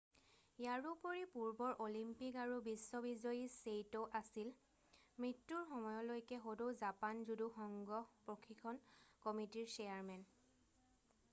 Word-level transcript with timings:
ইয়াৰোপৰি 0.59 1.19
পূৰ্বৰ 1.33 1.73
অলিম্পিক 1.87 2.37
আৰু 2.43 2.55
বিশ্ব 2.67 3.01
বিজয়ী 3.03 3.41
ছেইট' 3.41 3.97
আছিল 4.19 4.49
মৃত্যুৰ 5.25 5.67
সময়লৈকে 5.73 6.39
সদৌ 6.47 6.71
জাপান 6.79 7.21
জুদু 7.31 7.51
সংঘ 7.59 8.01
প্ৰশিক্ষণ 8.31 8.81
কমিটিৰ 9.27 9.69
চেয়াৰমেন 9.77 10.25